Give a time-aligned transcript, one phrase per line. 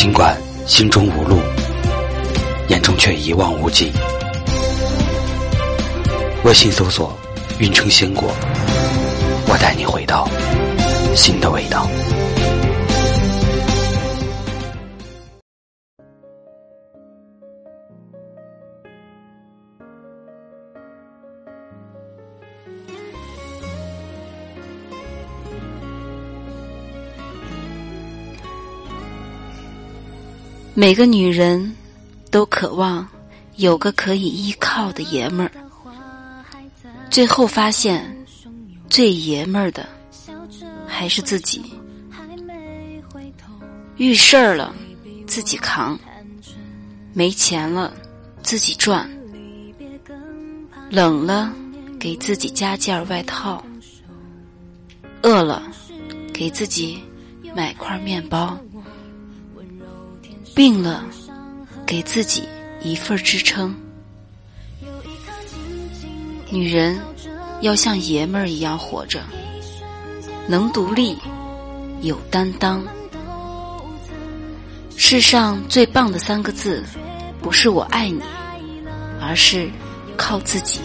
[0.00, 0.34] 尽管
[0.66, 1.42] 心中无路，
[2.68, 3.92] 眼中却一望无际。
[6.42, 7.14] 微信搜索
[7.60, 8.34] “运城鲜果”，
[9.46, 10.26] 我带你回到
[11.14, 11.86] 新的味道。
[30.74, 31.74] 每个女人
[32.30, 33.06] 都渴望
[33.56, 35.52] 有个可以依靠的爷们儿，
[37.10, 38.16] 最后发现
[38.88, 39.88] 最爷们儿的
[40.86, 41.74] 还是自己。
[43.96, 44.74] 遇事儿了
[45.26, 45.98] 自己扛，
[47.12, 47.92] 没钱了
[48.42, 49.10] 自己赚，
[50.88, 51.52] 冷了
[51.98, 53.62] 给自己加件外套，
[55.22, 55.62] 饿了
[56.32, 57.02] 给自己
[57.54, 58.58] 买块面包。
[60.54, 61.04] 病了，
[61.86, 62.48] 给自己
[62.82, 63.74] 一份支撑。
[66.50, 66.98] 女人
[67.60, 69.22] 要像爷们儿一样活着，
[70.48, 71.16] 能独立，
[72.00, 72.84] 有担当。
[74.96, 76.84] 世上最棒的三个字，
[77.40, 78.20] 不是我爱你，
[79.20, 79.70] 而是
[80.16, 80.80] 靠自己。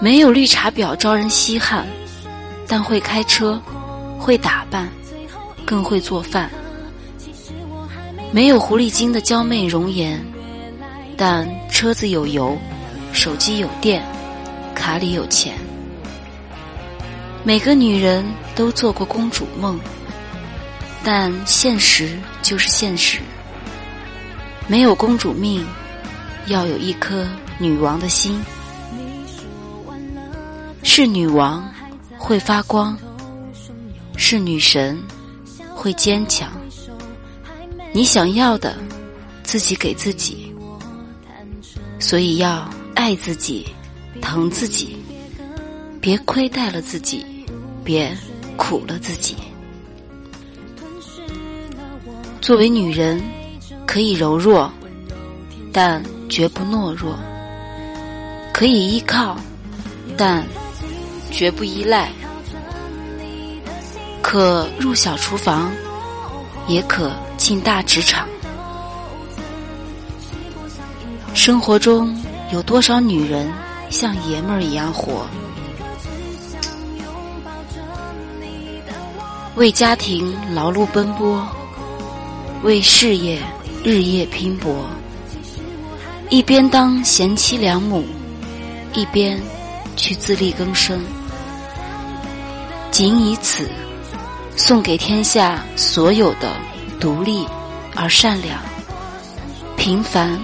[0.00, 1.86] 没有绿茶婊招人稀罕，
[2.66, 3.60] 但会开车，
[4.18, 4.88] 会打扮，
[5.64, 6.50] 更会做饭。
[8.32, 10.24] 没有狐狸精的娇媚容颜，
[11.16, 12.56] 但车子有油，
[13.12, 14.04] 手机有电，
[14.72, 15.54] 卡里有钱。
[17.42, 19.80] 每个女人都做过公主梦，
[21.02, 23.18] 但现实就是现实。
[24.68, 25.66] 没有公主命，
[26.46, 27.26] 要有一颗
[27.58, 28.40] 女王的心。
[30.84, 31.68] 是女王
[32.16, 32.96] 会发光，
[34.16, 35.02] 是女神
[35.74, 36.48] 会坚强。
[37.92, 38.76] 你想要的，
[39.42, 40.54] 自己给自己，
[41.98, 43.66] 所以要爱自己，
[44.22, 44.96] 疼自己，
[46.00, 47.26] 别亏待了自己，
[47.82, 48.16] 别
[48.56, 49.34] 苦了自己。
[52.40, 53.20] 作为女人，
[53.86, 54.70] 可以柔弱，
[55.72, 57.14] 但绝不懦弱；
[58.52, 59.36] 可以依靠，
[60.16, 60.46] 但
[61.32, 62.08] 绝不依赖；
[64.22, 65.72] 可入小厨房，
[66.68, 67.12] 也可。
[67.40, 68.28] 进大职场，
[71.32, 72.14] 生活中
[72.52, 73.50] 有多少女人
[73.88, 75.26] 像爷们儿一样活？
[79.56, 81.42] 为家庭劳碌奔波，
[82.62, 83.40] 为事业
[83.82, 84.84] 日夜拼搏，
[86.28, 88.04] 一边当贤妻良母，
[88.92, 89.40] 一边
[89.96, 91.00] 去自力更生。
[92.90, 93.66] 仅以此，
[94.56, 96.54] 送给天下所有的。
[97.00, 97.48] 独立
[97.96, 98.60] 而善良、
[99.74, 100.38] 平凡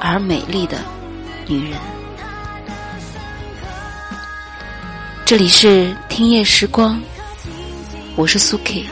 [0.00, 0.78] 而美丽的
[1.46, 1.78] 女人。
[5.24, 7.00] 这里是听夜时光，
[8.16, 8.84] 我是苏 K，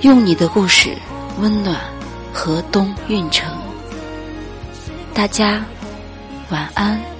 [0.00, 0.96] 用你的故事
[1.38, 1.76] 温暖
[2.32, 3.46] 河东运城。
[5.12, 5.62] 大家
[6.48, 7.11] 晚安。